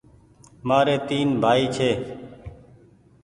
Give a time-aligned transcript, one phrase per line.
[0.67, 1.89] ماريٚ تين بهائي ڇي